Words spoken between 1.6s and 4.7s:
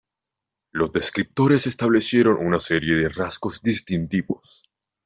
establecieron una serie de rasgos distintivos.